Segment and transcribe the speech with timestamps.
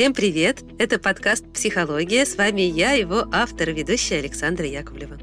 [0.00, 0.62] Всем привет!
[0.78, 2.24] Это подкаст «Психология».
[2.24, 5.18] С вами я, его автор ведущая Александра Яковлева.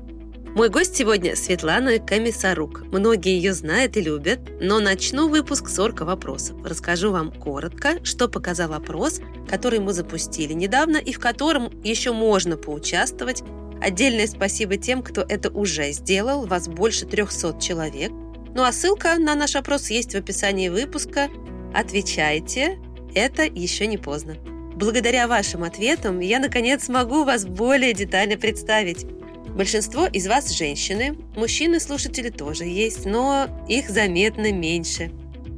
[0.53, 2.83] Мой гость сегодня Светлана Комиссарук.
[2.91, 6.63] Многие ее знают и любят, но начну выпуск с вопросов.
[6.63, 9.19] Расскажу вам коротко, что показал опрос,
[9.49, 13.41] который мы запустили недавно и в котором еще можно поучаствовать.
[13.81, 18.11] Отдельное спасибо тем, кто это уже сделал, вас больше 300 человек.
[18.53, 21.29] Ну а ссылка на наш опрос есть в описании выпуска.
[21.73, 22.77] Отвечайте,
[23.15, 24.37] это еще не поздно.
[24.77, 29.07] Благодаря вашим ответам я, наконец, смогу вас более детально представить.
[29.55, 35.09] Большинство из вас женщины, мужчины-слушатели тоже есть, но их заметно меньше.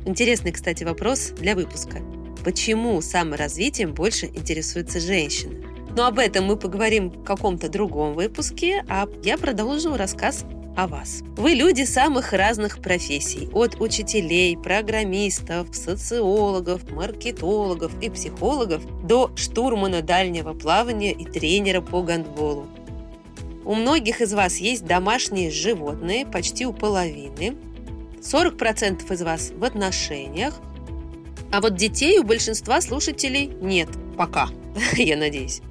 [0.06, 2.00] Интересный, кстати, вопрос для выпуска.
[2.46, 5.66] Почему саморазвитием больше интересуются женщины?
[5.98, 10.46] Но об этом мы поговорим в каком-то другом выпуске, а я продолжу рассказ
[10.76, 11.22] о вас.
[11.36, 20.54] Вы люди самых разных профессий, от учителей, программистов, социологов, маркетологов и психологов до штурмана дальнего
[20.54, 22.68] плавания и тренера по гандболу.
[23.66, 27.56] У многих из вас есть домашние животные, почти у половины.
[28.22, 30.60] 40% из вас в отношениях.
[31.52, 33.90] А вот детей у большинства слушателей нет.
[34.18, 34.50] Пока,
[34.96, 35.62] я надеюсь.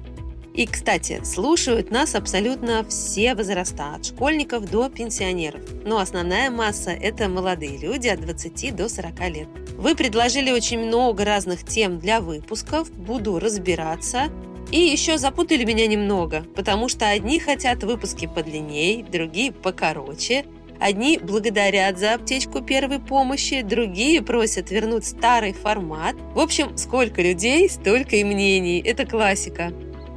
[0.53, 5.61] И, кстати, слушают нас абсолютно все возраста, от школьников до пенсионеров.
[5.85, 9.47] Но основная масса– это молодые люди от 20 до 40 лет.
[9.77, 14.29] Вы предложили очень много разных тем для выпусков, буду разбираться–
[14.71, 20.45] и еще запутали меня немного, потому что одни хотят выпуски подлинней, другие покороче.
[20.79, 26.15] Одни благодарят за аптечку первой помощи, другие просят вернуть старый формат.
[26.35, 28.79] В общем, сколько людей, столько и мнений.
[28.79, 29.73] Это классика.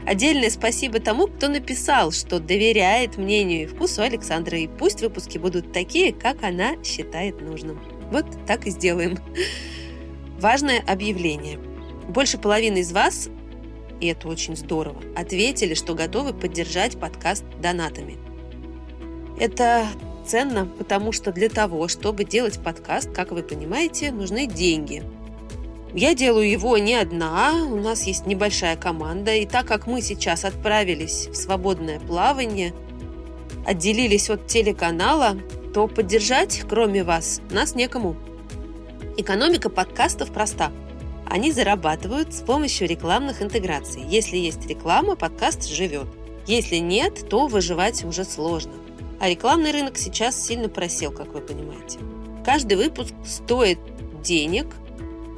[0.06, 5.72] Отдельное спасибо тому, кто написал, что доверяет мнению и вкусу Александры, и пусть выпуски будут
[5.72, 7.80] такие, как она считает нужным.
[8.10, 9.18] Вот так и сделаем.
[10.40, 11.58] Важное объявление.
[12.08, 13.30] Больше половины из вас
[14.02, 18.18] и это очень здорово, ответили, что готовы поддержать подкаст донатами.
[19.38, 19.86] Это
[20.26, 25.04] ценно, потому что для того, чтобы делать подкаст, как вы понимаете, нужны деньги.
[25.94, 30.44] Я делаю его не одна, у нас есть небольшая команда, и так как мы сейчас
[30.44, 32.72] отправились в свободное плавание,
[33.66, 35.36] отделились от телеканала,
[35.74, 38.16] то поддержать, кроме вас, нас некому.
[39.16, 40.72] Экономика подкастов проста–
[41.32, 44.02] они зарабатывают с помощью рекламных интеграций.
[44.06, 46.06] Если есть реклама, подкаст живет.
[46.46, 48.72] Если нет, то выживать уже сложно.
[49.18, 52.00] А рекламный рынок сейчас сильно просел, как вы понимаете.
[52.44, 53.78] Каждый выпуск стоит
[54.22, 54.66] денег,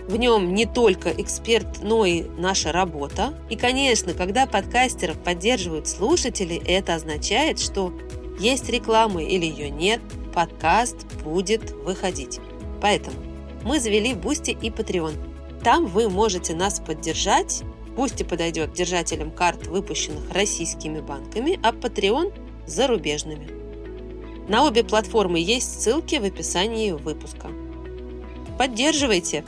[0.09, 3.35] в нем не только эксперт, но и наша работа.
[3.49, 7.93] И, конечно, когда подкастеров поддерживают слушатели, это означает, что
[8.39, 10.01] есть реклама или ее нет,
[10.35, 12.41] подкаст будет выходить.
[12.81, 13.17] Поэтому
[13.65, 15.15] мы завели Boosty и Patreon.
[15.63, 17.63] Там вы можете нас поддержать.
[17.97, 22.33] Boosty подойдет держателям карт, выпущенных российскими банками, а Patreon–
[22.67, 23.49] зарубежными.
[24.49, 27.49] На обе платформы есть ссылки в описании выпуска.
[28.59, 29.45] Поддерживайте!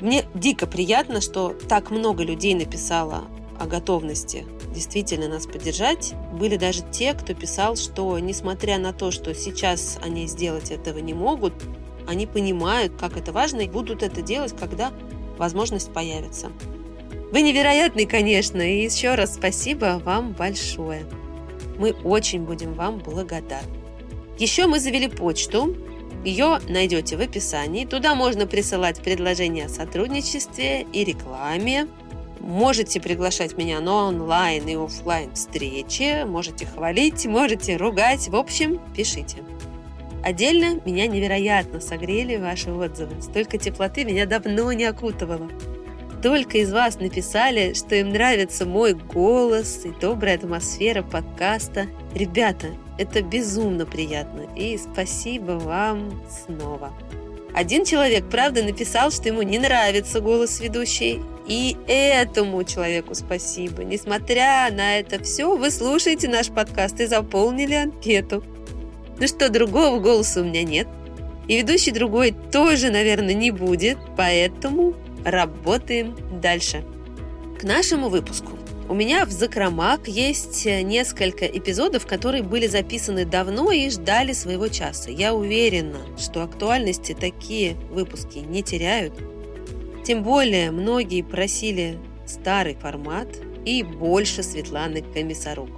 [0.00, 3.24] Мне дико приятно, что так много людей написало
[3.58, 6.14] о готовности действительно нас поддержать.
[6.32, 11.14] Были даже те, кто писал, что несмотря на то, что сейчас они сделать этого не
[11.14, 11.52] могут,
[12.06, 14.92] они понимают, как это важно, и будут это делать, когда
[15.36, 16.50] возможность появится.
[17.32, 21.04] Вы невероятный, конечно, и еще раз спасибо вам большое.
[21.76, 23.68] Мы очень будем вам благодарны.
[24.38, 25.76] Еще мы завели почту.
[26.24, 27.84] Ее найдете в описании.
[27.84, 31.86] Туда можно присылать предложения о сотрудничестве и рекламе.
[32.40, 36.24] Можете приглашать меня на онлайн и офлайн встречи.
[36.24, 38.28] Можете хвалить, можете ругать.
[38.28, 39.38] В общем, пишите.
[40.24, 43.20] Отдельно меня невероятно согрели ваши отзывы.
[43.22, 45.48] Столько теплоты меня давно не окутывало.
[46.22, 51.86] Только из вас написали, что им нравится мой голос и добрая атмосфера подкаста.
[52.12, 52.68] Ребята,
[52.98, 54.42] это безумно приятно.
[54.56, 56.92] И спасибо вам снова.
[57.54, 61.20] Один человек, правда, написал, что ему не нравится голос ведущей.
[61.46, 63.84] И этому человеку спасибо.
[63.84, 68.44] Несмотря на это все, вы слушаете наш подкаст и заполнили анкету.
[69.18, 70.88] Ну что, другого голоса у меня нет.
[71.46, 74.94] И ведущий другой тоже, наверное, не будет, поэтому
[75.24, 76.84] работаем дальше.
[77.58, 78.52] К нашему выпуску.
[78.88, 85.10] У меня в закромах есть несколько эпизодов, которые были записаны давно и ждали своего часа.
[85.10, 89.12] Я уверена, что актуальности такие выпуски не теряют.
[90.06, 93.28] Тем более многие просили старый формат
[93.66, 95.68] и больше Светланы Комиссарук.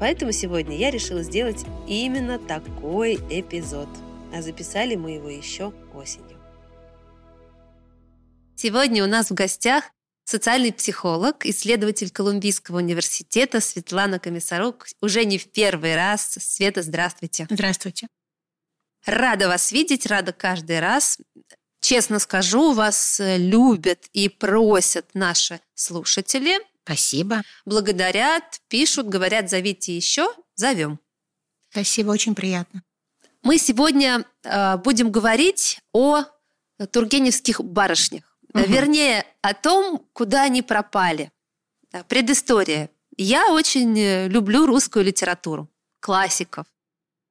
[0.00, 3.88] Поэтому сегодня я решила сделать именно такой эпизод.
[4.34, 6.39] А записали мы его еще осенью.
[8.62, 9.84] Сегодня у нас в гостях
[10.24, 14.86] социальный психолог, исследователь Колумбийского университета Светлана Комиссарук.
[15.00, 16.36] Уже не в первый раз.
[16.38, 17.46] Света, здравствуйте.
[17.48, 18.06] Здравствуйте.
[19.06, 21.16] Рада вас видеть, рада каждый раз.
[21.80, 26.58] Честно скажу, вас любят и просят наши слушатели.
[26.84, 27.40] Спасибо.
[27.64, 31.00] Благодарят, пишут, говорят, зовите еще, зовем.
[31.70, 32.82] Спасибо, очень приятно.
[33.42, 36.24] Мы сегодня э, будем говорить о
[36.92, 38.29] тургеневских барышнях.
[38.54, 38.62] Угу.
[38.64, 41.30] Вернее, о том, куда они пропали.
[42.08, 42.90] Предыстория.
[43.16, 45.68] Я очень э, люблю русскую литературу,
[46.00, 46.66] классиков.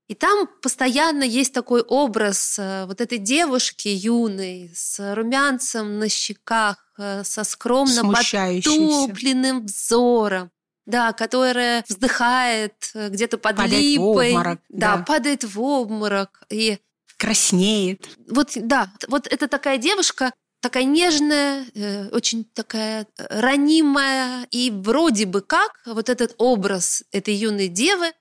[0.07, 6.85] И там постоянно есть такой образ э, вот этой девушки юной с румянцем на щеках,
[7.23, 10.51] со скромно потупленным взором.
[10.85, 14.31] Да, которая вздыхает где-то под падает липой.
[14.31, 16.43] В обморок, да, да, падает в обморок.
[16.49, 16.79] И
[17.15, 18.09] краснеет.
[18.27, 21.65] Вот, да, вот это такая девушка, такая нежная,
[22.11, 28.11] очень такая ранимая, и вроде бы как вот этот образ этой юной девы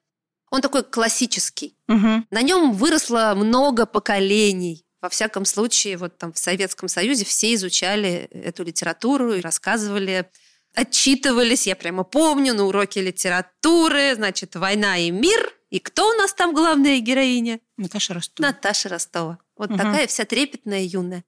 [0.50, 1.76] он такой классический.
[1.88, 2.24] Угу.
[2.30, 4.84] На нем выросло много поколений.
[5.00, 10.28] Во всяком случае, вот там в Советском Союзе все изучали эту литературу и рассказывали,
[10.74, 11.66] отчитывались.
[11.66, 15.54] Я прямо помню на уроке литературы, значит, «Война и мир».
[15.70, 17.60] И кто у нас там главная героиня?
[17.76, 18.48] Наташа Ростова.
[18.48, 19.38] Наташа Ростова.
[19.56, 19.76] Вот угу.
[19.76, 21.24] такая вся трепетная, юная.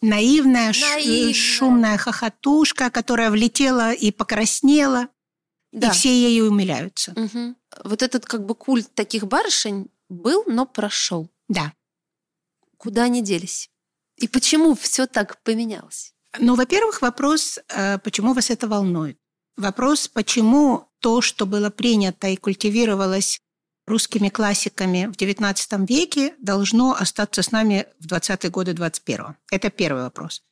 [0.00, 5.08] Наивная, Наивная, шумная хохотушка, которая влетела и покраснела.
[5.72, 5.88] Да.
[5.88, 7.12] И все ею умиляются.
[7.12, 7.54] Угу.
[7.84, 11.28] Вот этот как бы культ таких барышень был, но прошел.
[11.48, 11.72] Да.
[12.76, 13.70] Куда они делись?
[14.16, 16.14] И почему все так поменялось?
[16.38, 19.18] Ну, во-первых, вопрос, э, почему вас это волнует?
[19.56, 23.40] Вопрос, почему то, что было принято и культивировалось
[23.88, 29.34] русскими классиками в XIX веке, должно остаться с нами в 20-е годы 21-го?
[29.50, 30.42] Это первый вопрос.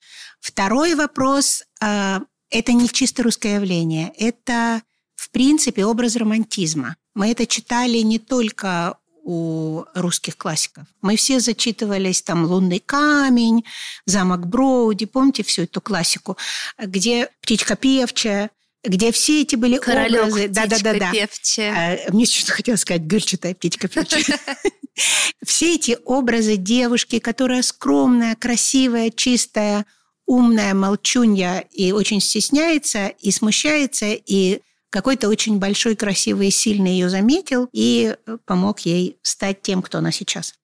[0.40, 4.82] Второй вопрос э,– это не чисто русское явление, это
[5.16, 6.96] в принципе, образ романтизма.
[7.14, 10.84] Мы это читали не только у русских классиков.
[11.02, 13.64] Мы все зачитывались там «Лунный камень»,
[14.04, 16.36] «Замок Броуди», помните всю эту классику,
[16.78, 18.50] где «Птичка певчая»,
[18.84, 20.48] где все эти были Королек, образы.
[20.48, 21.12] Да, да, да, да.
[21.12, 22.00] Певчая.
[22.08, 24.24] А, мне что-то хотелось сказать, гырчатая птичка певчая.
[25.44, 29.84] Все эти образы девушки, которая скромная, красивая, чистая,
[30.26, 37.10] умная, молчунья и очень стесняется, и смущается, и какой-то очень большой, красивый и сильный ее
[37.10, 40.54] заметил и помог ей стать тем, кто она сейчас.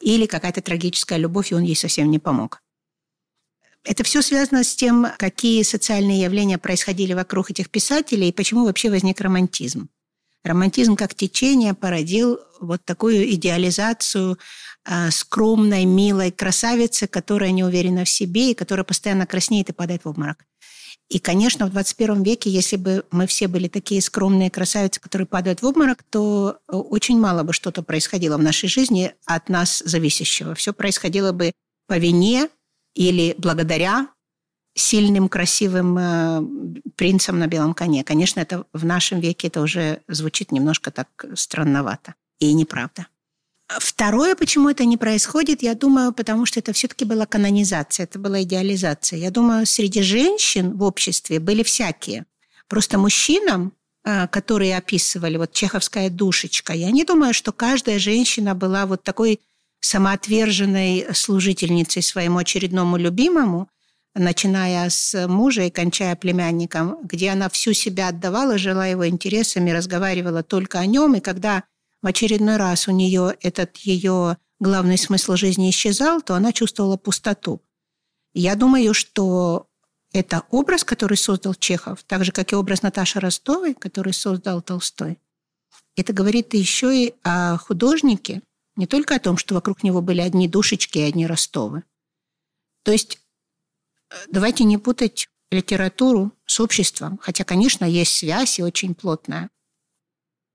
[0.00, 2.61] Или какая-то трагическая любовь, и он ей совсем не помог.
[3.84, 8.90] Это все связано с тем, какие социальные явления происходили вокруг этих писателей и почему вообще
[8.90, 9.88] возник романтизм.
[10.44, 14.38] Романтизм как течение породил вот такую идеализацию
[14.84, 20.04] э, скромной, милой красавицы, которая не уверена в себе и которая постоянно краснеет и падает
[20.04, 20.44] в обморок.
[21.08, 25.60] И, конечно, в 21 веке, если бы мы все были такие скромные красавицы, которые падают
[25.60, 30.54] в обморок, то э, очень мало бы что-то происходило в нашей жизни от нас зависящего.
[30.54, 31.52] Все происходило бы
[31.86, 32.48] по вине
[32.94, 34.08] или благодаря
[34.74, 36.42] сильным, красивым э,
[36.96, 38.04] принцам на белом коне.
[38.04, 43.06] Конечно, это в нашем веке это уже звучит немножко так странновато и неправда.
[43.68, 48.42] Второе, почему это не происходит, я думаю, потому что это все-таки была канонизация, это была
[48.42, 49.18] идеализация.
[49.18, 52.26] Я думаю, среди женщин в обществе были всякие.
[52.68, 53.72] Просто мужчинам,
[54.04, 59.40] а, которые описывали, вот чеховская душечка, я не думаю, что каждая женщина была вот такой
[59.82, 63.68] самоотверженной служительницей своему очередному любимому,
[64.14, 70.42] начиная с мужа и кончая племянником, где она всю себя отдавала, жила его интересами, разговаривала
[70.42, 71.64] только о нем, и когда
[72.00, 77.60] в очередной раз у нее этот ее главный смысл жизни исчезал, то она чувствовала пустоту.
[78.34, 79.66] Я думаю, что
[80.12, 85.18] это образ, который создал Чехов, так же, как и образ Наташи Ростовой, который создал Толстой.
[85.96, 88.42] Это говорит еще и о художнике,
[88.76, 91.84] не только о том, что вокруг него были одни душечки и одни Ростовы.
[92.84, 93.20] То есть
[94.10, 99.50] э, давайте не путать литературу с обществом, хотя, конечно, есть связь и очень плотная.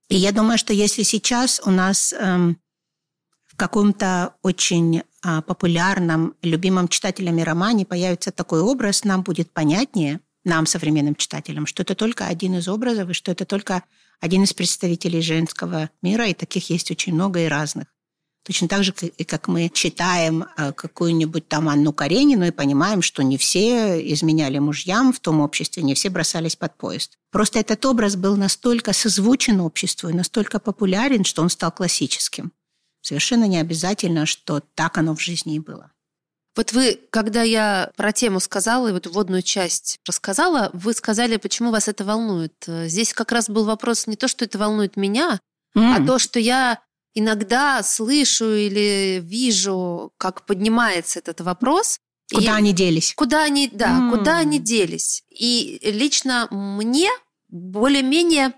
[0.09, 2.59] И я думаю, что если сейчас у нас эм,
[3.45, 10.65] в каком-то очень э, популярном, любимом читателями романе появится такой образ, нам будет понятнее, нам,
[10.65, 13.83] современным читателям, что это только один из образов, и что это только
[14.21, 17.88] один из представителей женского мира, и таких есть очень много и разных.
[18.48, 23.38] Точно так же, как мы читаем э, какую-нибудь там Анну Каренину и понимаем, что не
[23.38, 27.18] все изменяли мужьям в том обществе, не все бросались под поезд.
[27.30, 32.54] Просто этот образ был настолько созвучен обществу и настолько популярен, что он стал классическим.
[33.01, 35.92] Совершенно не обязательно, что так оно в жизни и было.
[36.56, 41.72] Вот вы, когда я про тему сказала, и вот вводную часть рассказала, вы сказали, почему
[41.72, 42.54] вас это волнует.
[42.66, 45.38] Здесь как раз был вопрос не то, что это волнует меня,
[45.75, 45.96] mm.
[45.96, 46.80] а то, что я
[47.17, 52.00] иногда слышу или вижу, как поднимается этот вопрос.
[52.31, 53.13] Куда и они делись?
[53.15, 54.12] Куда они, да, mm.
[54.12, 55.24] куда они делись.
[55.29, 57.09] И лично мне
[57.47, 58.53] более-менее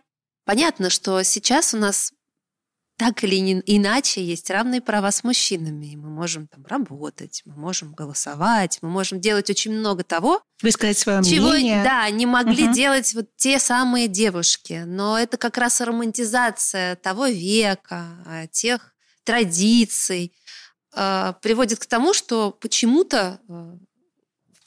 [0.45, 2.11] понятно, что сейчас у нас
[2.99, 5.93] так или иначе есть равные права с мужчинами.
[5.93, 10.97] И мы можем там работать, мы можем голосовать, мы можем делать очень много того, высказать
[10.97, 11.81] свое чего, мнение.
[11.81, 12.73] Да, не могли угу.
[12.73, 14.83] делать вот те самые девушки.
[14.85, 20.33] Но это как раз романтизация того века, а, тех традиций
[20.93, 23.77] э, приводит к тому, что почему-то э,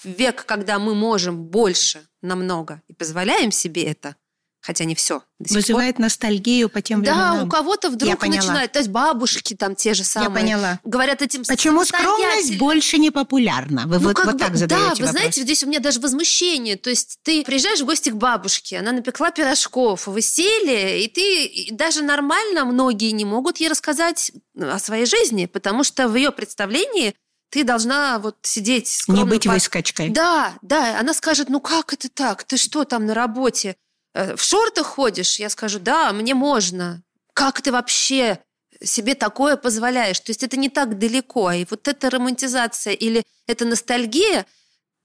[0.04, 4.16] век, когда мы можем больше намного и позволяем себе это,
[4.62, 5.22] хотя не все.
[5.40, 6.04] Вызывает пор.
[6.04, 7.38] ностальгию по тем временам.
[7.38, 10.30] Да, у кого-то вдруг начинает, то есть бабушки там те же самые.
[10.30, 10.80] Я поняла.
[10.84, 13.82] Говорят этим Почему скромность больше не популярна?
[13.86, 15.00] Вы ну, вот, вот бы, так задаете Да, вопрос.
[15.00, 16.76] вы знаете, здесь у меня даже возмущение.
[16.76, 21.74] То есть ты приезжаешь в гости к бабушке, она напекла пирожков, вы сели, и ты
[21.74, 27.14] даже нормально многие не могут ей рассказать о своей жизни, потому что в ее представлении
[27.52, 29.20] ты должна вот сидеть скромно.
[29.20, 30.08] Не быть выскочкой.
[30.08, 30.98] Да, да.
[30.98, 32.44] Она скажет, ну как это так?
[32.44, 33.76] Ты что там на работе?
[34.14, 35.38] Э, в шортах ходишь?
[35.38, 37.02] Я скажу, да, мне можно.
[37.34, 38.38] Как ты вообще
[38.82, 40.20] себе такое позволяешь?
[40.20, 41.52] То есть это не так далеко.
[41.52, 44.46] И вот эта романтизация или эта ностальгия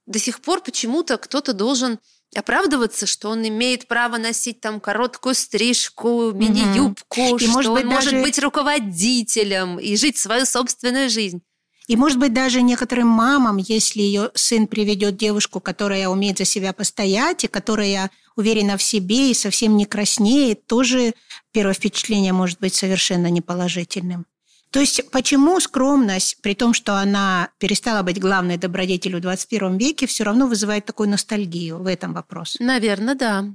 [0.05, 1.99] до сих пор почему-то кто-то должен
[2.35, 7.39] оправдываться, что он имеет право носить там короткую стрижку, мини-юбку, угу.
[7.39, 8.11] что может быть, он даже...
[8.11, 11.41] может быть руководителем и жить свою собственную жизнь.
[11.87, 16.73] И, может быть, даже некоторым мамам, если ее сын приведет девушку, которая умеет за себя
[16.73, 21.13] постоять, и которая уверена в себе и совсем не краснеет, тоже
[21.51, 24.25] первое впечатление может быть совершенно неположительным.
[24.71, 30.07] То есть почему скромность, при том, что она перестала быть главной добродетелью в 21 веке,
[30.07, 32.63] все равно вызывает такую ностальгию в этом вопросе?
[32.63, 33.45] Наверное, да.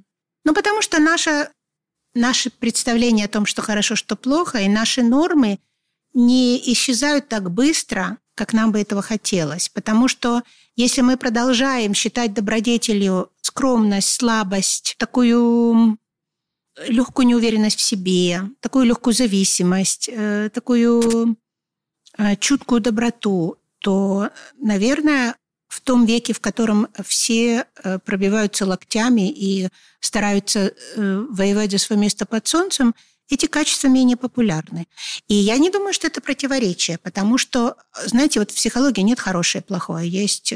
[0.44, 1.50] Ну, потому что наше,
[2.14, 5.58] наше представление о том, что хорошо, что плохо, и наши нормы
[6.14, 9.68] не исчезают так быстро, как нам бы этого хотелось.
[9.68, 10.42] Потому что
[10.76, 15.98] если мы продолжаем считать добродетелью скромность, слабость, такую
[16.88, 21.36] легкую неуверенность в себе, такую легкую зависимость, э, такую
[22.16, 25.36] э, чуткую доброту, то, наверное,
[25.68, 29.68] в том веке, в котором все э, пробиваются локтями и
[30.00, 32.94] стараются воевать за свое место под солнцем–
[33.28, 34.86] эти качества менее популярны.
[35.26, 39.62] И я не думаю, что это противоречие, потому что, знаете, вот в психологии нет хорошее
[39.62, 40.06] и плохое.
[40.06, 40.52] Есть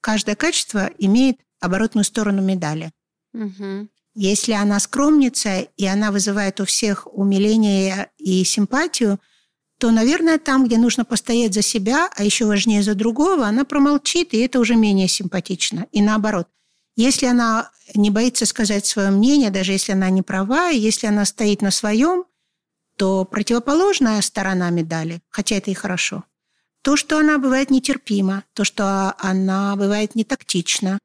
[0.00, 2.92] каждое качество имеет оборотную сторону медали.
[3.32, 3.88] Угу.
[4.14, 9.18] Если она скромница, и она вызывает у всех умиление и симпатию,
[9.78, 14.34] то, наверное, там, где нужно постоять за себя, а еще важнее за другого, она промолчит,
[14.34, 15.86] и это уже менее симпатично.
[15.92, 16.48] И наоборот–
[16.96, 21.62] если она не боится сказать свое мнение, даже если она не права, если она стоит
[21.62, 22.24] на своем,
[22.96, 26.24] то противоположная сторона медали, хотя это и хорошо,
[26.82, 30.98] то, что она бывает нетерпима, то, что она бывает нетактична,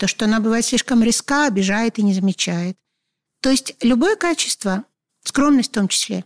[0.00, 2.78] то, что она бывает слишком резка, обижает и не замечает.
[3.42, 4.84] То есть любое качество,
[5.22, 6.24] скромность в том числе,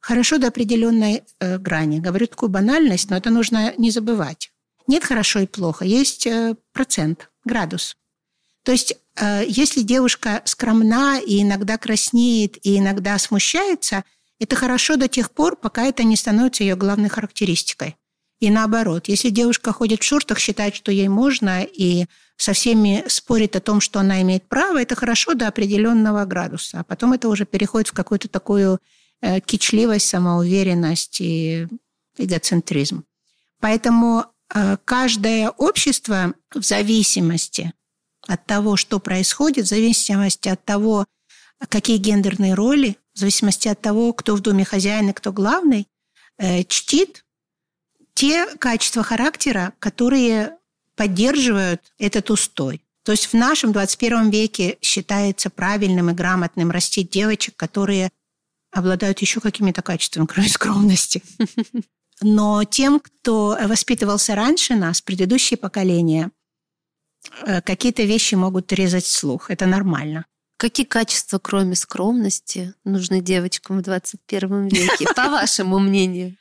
[0.00, 2.00] хорошо до определенной э, грани.
[2.00, 4.50] Говорю такую банальность, но это нужно не забывать.
[4.86, 7.98] Нет хорошо и плохо, есть э, процент, градус.
[8.62, 14.04] То есть, э, если девушка скромна и иногда краснеет, и иногда смущается,
[14.40, 17.96] это хорошо до тех пор, пока это не становится ее главной характеристикой.
[18.40, 22.06] И наоборот, если девушка ходит в шортах, считает, что ей можно, и
[22.38, 26.80] со всеми спорит о том, что она имеет право, это хорошо до определенного градуса.
[26.80, 28.78] А потом это уже переходит в какую-то такую
[29.20, 31.68] э, кичливость, самоуверенность и
[32.16, 33.04] эгоцентризм.
[33.60, 37.72] Поэтому Э, каждое общество в зависимости
[38.26, 41.06] от того, что происходит, в зависимости от того,
[41.68, 45.86] какие гендерные роли, в зависимости от того, кто в доме хозяин и кто главный,
[46.38, 47.24] э, чтит
[48.14, 50.56] те качества характера, которые
[50.98, 52.82] поддерживают этот устой.
[53.04, 58.10] То есть в нашем 21 веке считается правильным и грамотным растить девочек, которые
[58.72, 61.22] обладают еще какими-то качествами, кроме скромности.
[62.20, 66.32] Но тем, кто воспитывался раньше нас, предыдущие поколения,
[67.46, 69.52] э, какие-то вещи могут резать слух.
[69.52, 70.26] Это нормально.
[70.56, 76.36] Какие качества, кроме скромности, нужны девочкам в 21 веке, по вашему мнению?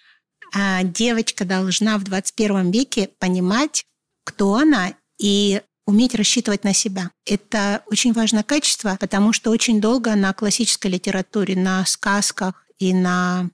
[0.52, 3.86] А девочка должна в 21 веке понимать,
[4.28, 7.12] кто она, и уметь рассчитывать на себя.
[7.26, 13.50] Это очень важное качество, потому что очень долго на классической литературе, на сказках и на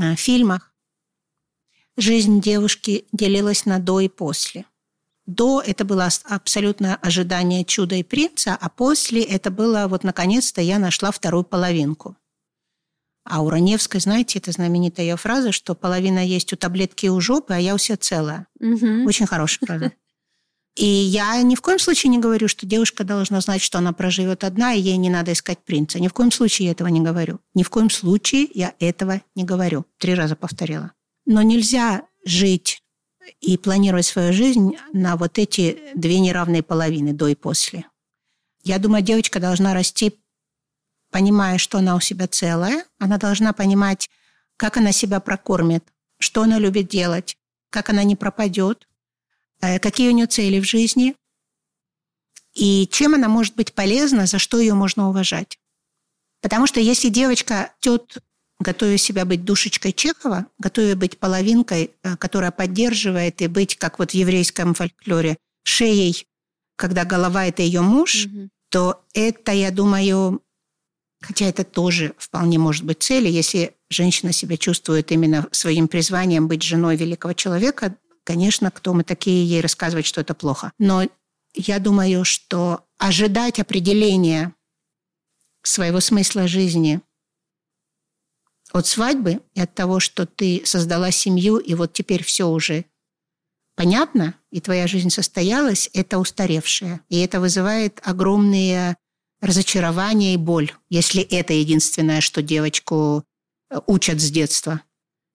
[0.00, 0.72] э, фильмах
[1.98, 4.64] жизнь девушки делилась на до и после.
[5.26, 10.78] До это было абсолютно ожидание чуда и принца, а после это было вот наконец-то я
[10.78, 12.16] нашла вторую половинку.
[13.30, 17.52] А у Раневской, знаете, это знаменитая ее фраза, что половина есть у таблетки у жопы,
[17.52, 18.46] а я у себя целая.
[18.58, 19.06] Угу.
[19.06, 19.92] Очень хорошая фраза.
[20.76, 24.44] И я ни в коем случае не говорю, что девушка должна знать, что она проживет
[24.44, 26.00] одна, и ей не надо искать принца.
[26.00, 27.40] Ни в коем случае я этого не говорю.
[27.54, 29.84] Ни в коем случае я этого не говорю.
[29.98, 30.92] Три раза повторила.
[31.26, 32.82] Но нельзя жить
[33.40, 37.84] и планировать свою жизнь на вот эти две неравные половины, до и после.
[38.62, 40.14] Я думаю, девочка должна расти,
[41.10, 42.84] понимая, что она у себя целая.
[42.98, 44.10] Она должна понимать,
[44.56, 45.84] как она себя прокормит,
[46.18, 47.36] что она любит делать,
[47.70, 48.88] как она не пропадет,
[49.60, 51.14] э, какие у нее цели в жизни
[52.54, 55.58] и чем она может быть полезна, за что ее можно уважать.
[56.40, 58.18] Потому что если девочка идет
[58.60, 64.10] готовя себя быть душечкой Чехова, готовя быть половинкой, э, которая поддерживает, и быть, как вот
[64.10, 66.26] в еврейском фольклоре, шеей,
[66.76, 68.48] когда голова– это ее муж, угу.
[68.68, 70.42] то это, я думаю,
[71.20, 76.62] хотя это тоже вполне может быть целью, если женщина себя чувствует именно своим призванием быть
[76.62, 80.72] женой великого человека, конечно, кто мы такие ей рассказывать, что это плохо.
[80.78, 81.04] Но
[81.54, 84.54] я думаю, что ожидать определения
[85.62, 87.00] своего смысла жизни–
[88.72, 92.84] от свадьбы и от того, что ты создала семью, и вот теперь все уже
[93.76, 97.00] понятно, и твоя жизнь состоялась, это устаревшее.
[97.08, 98.96] И это вызывает огромные
[99.40, 103.24] разочарования и боль, если это единственное, что девочку
[103.70, 104.80] э, учат с детства.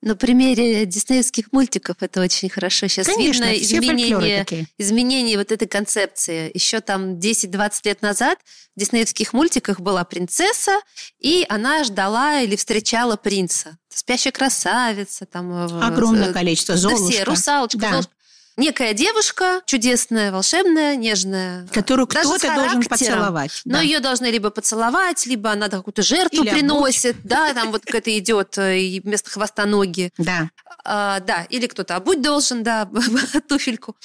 [0.02, 3.64] На примере диснеевских мультиков это очень хорошо сейчас Конечно, видно.
[3.64, 6.52] Изменение, изменение вот этой концепции.
[6.54, 8.38] Еще там 10-20 лет назад
[8.76, 10.82] в диснеевских мультиках была принцесса,
[11.20, 13.78] и она ждала или встречала принца.
[13.88, 15.54] Спящая красавица, там...
[15.54, 17.10] Э, Огромное э, количество, Золушка.
[17.10, 17.92] все, русалочка, да.
[17.92, 18.12] Золушка
[18.58, 21.68] некая девушка, чудесная, волшебная, нежная.
[21.68, 23.62] Которую кто-то должен поцеловать.
[23.66, 23.82] Но да.
[23.82, 27.16] ее должны либо поцеловать, либо она какую-то жертву Или приносит.
[27.16, 27.26] Обуть.
[27.28, 30.12] Да, там вот какая-то идет э, и вместо хвоста ноги.
[30.18, 30.50] Да.
[30.84, 32.89] А, да, или кто-то обуть должен, да,
[33.48, 33.96] туфельку.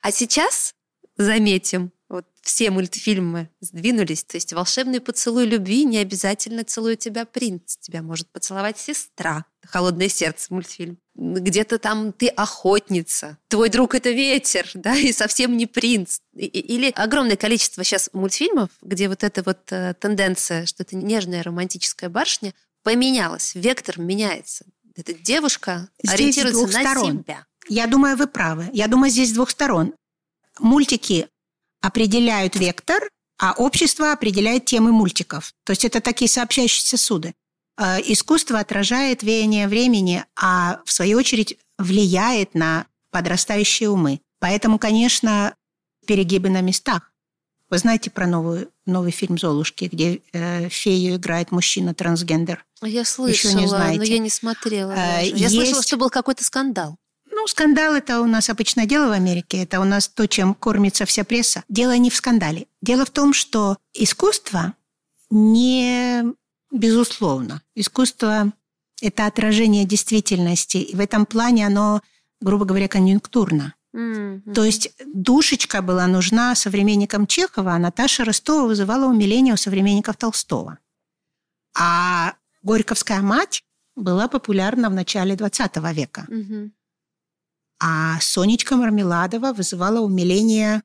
[0.00, 0.74] А сейчас,
[1.16, 1.92] заметим,
[2.44, 4.22] все мультфильмы сдвинулись.
[4.24, 7.76] То есть волшебный поцелуй любви не обязательно целует тебя принц.
[7.78, 9.46] Тебя может поцеловать сестра.
[9.64, 10.98] «Холодное сердце» мультфильм.
[11.14, 16.18] Где-то там ты охотница, твой друг– это ветер, да, и совсем не принц.
[16.34, 22.10] Или огромное количество сейчас мультфильмов, где вот эта вот э, тенденция, что это нежная романтическая
[22.10, 22.52] барышня,
[22.82, 24.66] поменялась, вектор меняется.
[24.94, 27.22] Эта девушка здесь ориентируется на сторон.
[27.22, 27.46] себя.
[27.68, 28.68] Я думаю, вы правы.
[28.72, 29.94] Я думаю, здесь с двух сторон.
[30.58, 31.28] Мультики
[31.84, 35.52] определяют вектор, а общество определяет темы мультиков.
[35.64, 37.34] То есть это такие сообщающиеся суды.
[37.76, 44.20] Э, искусство отражает веяние времени, а в свою очередь влияет на подрастающие умы.
[44.40, 45.54] Поэтому, конечно,
[46.06, 47.12] перегибы на местах.
[47.68, 52.64] Вы знаете про новую, новый фильм «Золушки», где э, фею играет мужчина-трансгендер?
[52.82, 53.98] Я слышала, Еще не знаете.
[53.98, 54.92] но я не смотрела.
[54.92, 55.54] Э, я есть...
[55.54, 56.96] слышала, что был какой-то скандал.
[57.44, 59.62] Ну, скандал– это у нас обычное дело в Америке.
[59.62, 61.62] Это у нас то, чем кормится вся пресса.
[61.68, 62.68] Дело не в скандале.
[62.80, 64.72] Дело в том, что искусство
[65.28, 66.24] не
[66.70, 67.60] безусловно.
[67.74, 68.50] Искусство–
[69.02, 70.78] это отражение действительности.
[70.78, 72.00] И в этом плане оно,
[72.40, 73.74] грубо говоря, конъюнктурно.
[73.94, 74.54] Mm-hmm.
[74.54, 80.78] То есть душечка была нужна современникам Чехова, а Наташа Ростова вызывала умиление у современников Толстого.
[81.76, 83.62] А Горьковская мать
[83.96, 86.26] была популярна в начале XX века.
[86.30, 86.70] Mm-hmm.
[87.80, 90.82] А Сонечка Мармеладова вызывала умиление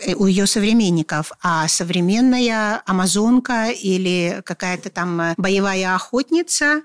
[0.00, 6.82] э, у ее современников, а современная амазонка или какая-то там э, боевая охотница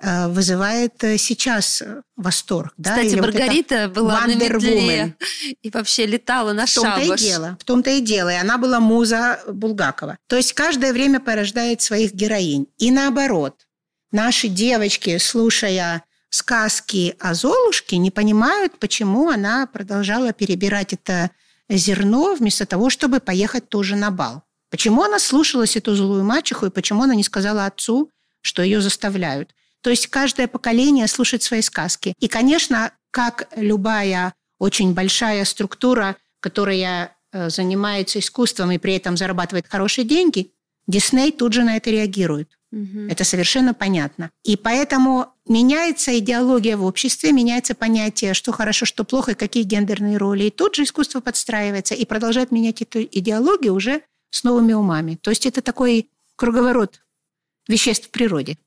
[0.00, 1.82] э, вызывает сейчас
[2.16, 2.74] восторг.
[2.80, 5.16] Кстати, Или Маргарита вот была Wonder на метле
[5.62, 7.20] и вообще летала на в том-то шабаш.
[7.20, 8.30] И дело, в том-то и дело.
[8.30, 10.18] И она была муза Булгакова.
[10.26, 12.66] То есть каждое время порождает своих героинь.
[12.78, 13.66] И наоборот,
[14.10, 16.02] наши девочки, слушая
[16.36, 21.30] сказки о Золушке не понимают, почему она продолжала перебирать это
[21.68, 24.42] зерно вместо того, чтобы поехать тоже на бал.
[24.70, 28.10] Почему она слушалась эту злую мачеху и почему она не сказала отцу,
[28.42, 29.54] что ее заставляют.
[29.80, 32.14] То есть каждое поколение слушает свои сказки.
[32.18, 39.66] И, конечно, как любая очень большая структура, которая э, занимается искусством и при этом зарабатывает
[39.68, 40.52] хорошие деньги,
[40.86, 42.50] Дисней тут же на это реагирует.
[42.76, 43.08] Угу.
[43.08, 44.30] Это совершенно понятно.
[44.44, 50.18] И поэтому меняется идеология в обществе, меняется понятие, что хорошо, что плохо, и какие гендерные
[50.18, 50.44] роли.
[50.44, 55.18] И тут же искусство подстраивается и продолжает менять эту идеологию уже с новыми умами.
[55.22, 57.00] То есть это такой круговорот
[57.66, 58.58] веществ в природе.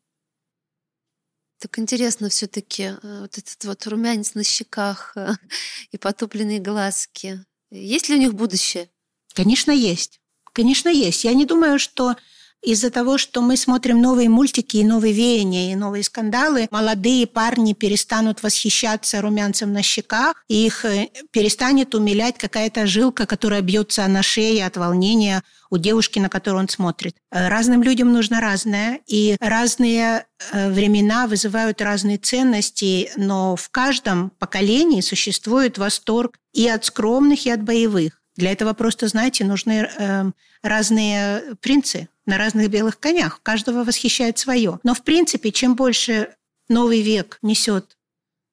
[1.60, 5.34] Так интересно все-таки э, вот этот вот румянец на щеках э,
[5.92, 7.46] и потупленные глазки.
[7.70, 8.90] Есть ли у них будущее?
[9.36, 10.20] Конечно, есть.
[10.52, 11.26] Конечно, есть.
[11.26, 12.16] Я не думаю, что
[12.62, 17.74] из-за того, что мы смотрим новые мультики и новые веяния, и новые скандалы, молодые парни
[17.74, 24.24] перестанут восхищаться румянцем на щеках, и их э, перестанет умилять какая-то жилка, которая бьется на
[24.24, 27.16] шее от волнения у девушки, на которую он смотрит.
[27.32, 34.32] Э, разным людям нужно разное, и разные э, времена вызывают разные ценности, но в каждом
[34.40, 38.22] поколении существует восторг и от скромных, и от боевых.
[38.36, 40.32] Для этого просто, знаете, нужны э,
[40.64, 43.42] разные принцы на разных белых конях.
[43.44, 44.80] Каждого восхищает свое.
[44.84, 46.36] Но, в принципе, чем больше
[46.70, 47.98] новый век несет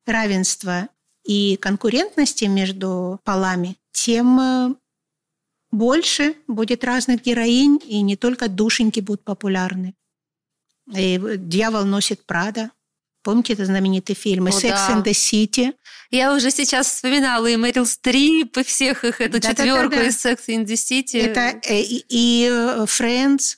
[0.07, 0.89] равенства
[1.25, 4.75] и конкурентности между полами, тем э,
[5.71, 9.95] больше будет разных героинь, и не только душеньки будут популярны.
[10.95, 12.71] И «Дьявол носит Прада».
[13.23, 14.51] Помните это знаменитый фильм?
[14.53, 14.95] «Секс да.
[14.95, 15.75] and the City».
[16.11, 20.03] Я уже сейчас вспоминала и Мэрил Стрип, и всех их, эту да, четверку да, да,
[20.03, 20.09] да.
[20.09, 21.21] из «Секс and the City».
[21.21, 23.57] Это э, и, и э, «Friends»,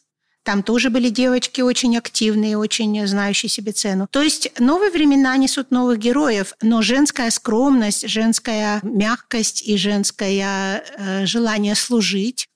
[0.48, 4.08] там тоже были девочки очень активные, очень знающие себе цену.
[4.10, 11.26] То есть новые времена несут новых героев, но женская скромность, женская мягкость и женское э,
[11.26, 12.48] желание служить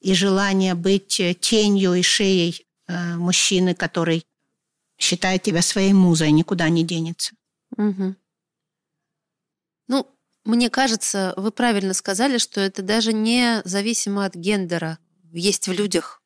[0.00, 4.24] и желание быть тенью и шеей э, мужчины, который
[4.96, 7.34] считает тебя своей музой, никуда не денется.
[7.76, 8.14] Угу.
[9.88, 10.06] Ну,
[10.44, 15.00] мне кажется, вы правильно сказали, что это даже не зависимо от гендера.
[15.32, 16.21] Есть в людях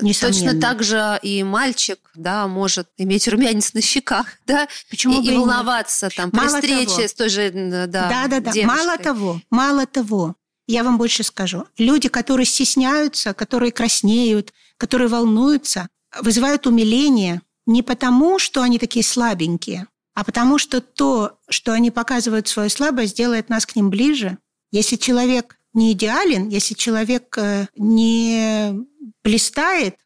[0.00, 0.52] Несомненно.
[0.52, 5.36] Точно так же и мальчик, да, может иметь румянец на щеках, да, Почему и, и
[5.36, 7.08] волноваться там при мало встрече того.
[7.08, 8.52] с той же, да, да, да, да.
[8.64, 15.88] Мало того, мало того, я вам больше скажу, люди, которые стесняются, которые краснеют, которые волнуются,
[16.20, 22.48] вызывают умиление не потому, что они такие слабенькие, а потому что то, что они показывают
[22.48, 24.38] свою слабость, делает нас к ним ближе.
[24.70, 28.74] Если человек не идеален, если человек э, не
[29.22, 29.96] блистает,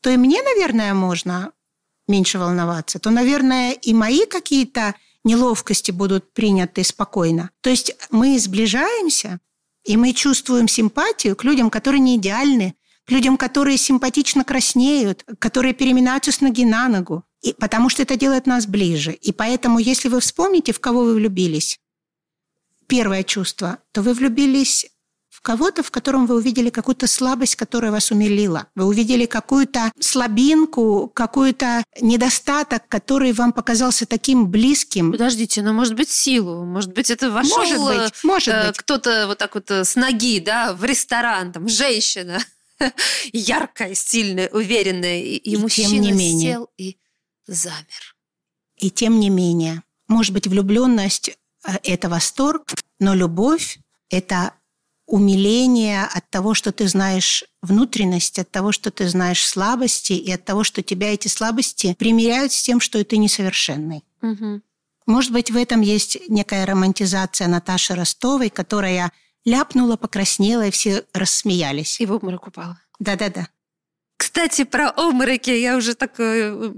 [0.00, 1.52] то и мне, наверное, можно
[2.08, 7.50] меньше волноваться, то, наверное, и мои какие-то неловкости будут приняты спокойно.
[7.60, 9.40] То есть мы сближаемся,
[9.84, 15.74] и мы чувствуем симпатию к людям, которые не идеальны, к людям, которые симпатично краснеют, которые
[15.74, 17.24] переминаются с ноги на ногу.
[17.42, 19.12] И потому что это делает нас ближе.
[19.12, 21.78] И поэтому, если вы вспомните, в кого вы влюбились,
[22.86, 24.86] первое чувство, то вы влюбились
[25.46, 28.66] кого-то, в котором вы увидели какую-то слабость, которая вас умилила.
[28.74, 35.12] Вы увидели какую-то слабинку, какой-то недостаток, который вам показался таким близким.
[35.12, 38.78] Подождите, но может быть силу, может быть это вошел может быть, может э, быть.
[38.78, 42.40] кто-то вот так вот э, с ноги, да, в ресторан, там женщина
[43.32, 46.52] яркая, сильная, уверенная, и, и, и мужчина тем не менее.
[46.54, 46.96] сел и
[47.46, 48.16] замер.
[48.78, 51.34] И тем не менее, может быть, влюбленность э,–
[51.84, 53.78] это восторг, но любовь–
[54.10, 54.55] это
[55.06, 60.44] умиление от того, что ты знаешь внутренность, от того, что ты знаешь слабости, и от
[60.44, 64.04] того, что тебя эти слабости примеряют с тем, что ты несовершенный.
[64.22, 64.60] Угу.
[65.06, 69.12] Может быть, в этом есть некая романтизация Наташи Ростовой, которая
[69.44, 72.00] ляпнула, покраснела, и все рассмеялись.
[72.00, 72.78] И в обморок упала.
[72.98, 73.48] Да-да-да.
[74.16, 76.72] Кстати, про обмороки я уже так э,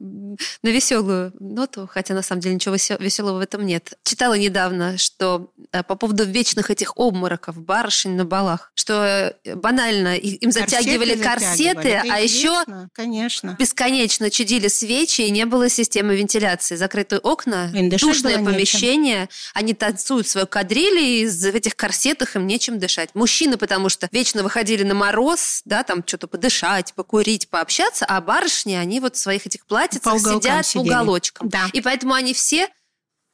[0.62, 3.94] на веселую ноту, хотя на самом деле ничего веселого в этом нет.
[4.03, 10.16] Читала недавно, что э, по поводу вечных этих обмороков барышень на балах, что э, банально
[10.16, 13.57] им затягивали корсеты, корсеты а еще конечно.
[13.59, 16.74] бесконечно чадили свечи, и не было системы вентиляции.
[16.74, 19.29] Закрытые окна, душное помещение, нечем.
[19.55, 23.11] они танцуют свою кадриль, и из этих корсетах им нечем дышать.
[23.14, 28.20] Мужчины, потому что вечно выходили на мороз, да, там что-то подышать, покурить, покурить, пообщаться, а
[28.20, 30.84] барышни, они вот в своих этих платьицах по сидят сидели.
[30.84, 31.48] по уголочкам.
[31.48, 31.66] Да.
[31.72, 32.68] И поэтому они все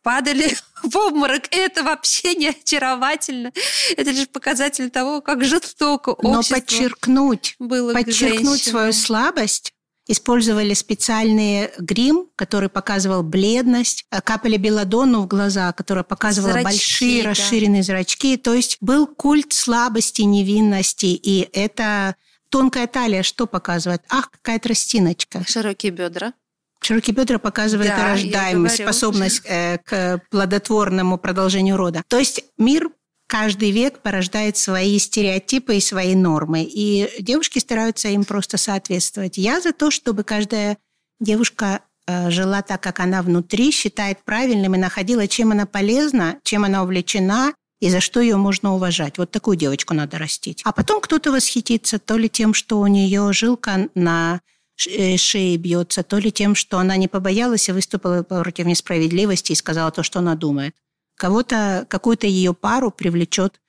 [0.02, 1.44] падали в обморок.
[1.50, 3.52] Это вообще не очаровательно.
[3.96, 9.70] Это лишь показатель того, как жестоко общество Но подчеркнуть, было подчеркнуть свою слабость
[10.06, 17.28] Использовали специальный грим, который показывал бледность, капали белладонну в глаза, которая показывала зрачки, большие да.
[17.30, 18.36] расширенные зрачки.
[18.36, 22.16] То есть был культ слабости, невинности, и это
[22.54, 24.02] Тонкая талия что показывает?
[24.08, 25.42] Ах, какая тростиночка.
[25.44, 26.34] Широкие бедра.
[26.80, 32.04] Широкие бедра показывают да, рождаемость, способность э, к плодотворному продолжению рода.
[32.06, 32.90] То есть мир
[33.26, 36.62] каждый век порождает свои стереотипы и свои нормы.
[36.62, 39.36] И девушки стараются им просто соответствовать.
[39.36, 40.78] Я за то, чтобы каждая
[41.18, 46.62] девушка э, жила так, как она внутри, считает правильным и находила, чем она полезна, чем
[46.62, 49.18] она увлечена, и за что ее можно уважать.
[49.18, 50.62] Вот такую девочку надо растить.
[50.64, 54.40] А потом кто-то восхитится то ли тем, что у нее жилка на
[54.86, 59.56] э, шеи бьется, то ли тем, что она не побоялась и выступила против несправедливости и
[59.56, 60.74] сказала то, что она думает.
[61.16, 63.60] Кого-то, какую-то ее пару привлечет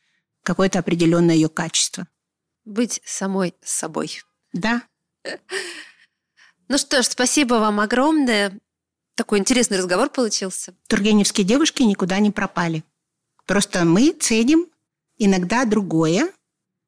[0.44, 2.08] какое-то определенное ее качество.
[2.64, 4.22] Быть самой собой.
[4.54, 4.84] Да.
[6.68, 8.60] Ну что ж, спасибо вам огромное.
[9.16, 10.74] Такой интересный разговор получился.
[10.88, 12.84] Тургеневские девушки никуда не пропали.
[13.46, 14.68] Просто мы ценим
[15.18, 16.32] иногда другое,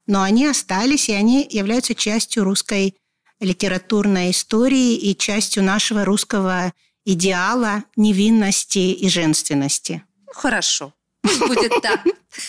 [0.06, 2.96] но они остались, и они являются частью русской
[3.39, 6.74] литературной истории и частью нашего русского
[7.06, 10.04] идеала невинности и женственности.
[10.34, 12.02] Хорошо, пусть будет так.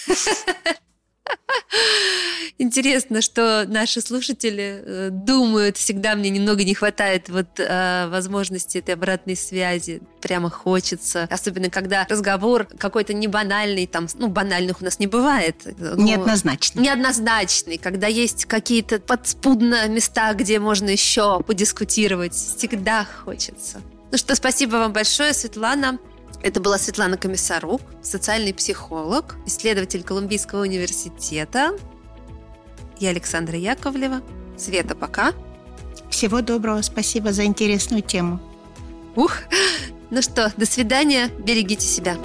[2.68, 8.92] Интересно, что наши слушатели э, думают, всегда мне немного не хватает вот э, возможности этой
[8.92, 10.02] обратной связи.
[10.20, 11.26] Прямо хочется.
[11.30, 15.56] Особенно, когда разговор какой-то не банальный, там, ну, банальных у нас не бывает.
[15.78, 16.82] Ну, неоднозначный.
[16.82, 17.78] Неоднозначный.
[17.78, 22.34] Когда есть какие-то подспудно места, где можно еще подискутировать.
[22.34, 23.80] Всегда хочется.
[24.12, 25.98] Ну что, спасибо вам большое, Светлана.
[26.42, 31.72] Это была Светлана Комиссарук, социальный психолог, исследователь Колумбийского университета.
[32.98, 34.22] Я Александра Яковлева.
[34.56, 35.32] Света, пока.
[36.10, 38.40] Всего доброго, спасибо за интересную тему.
[39.14, 39.36] Ух,
[40.10, 42.16] ну что, до свидания, берегите себя.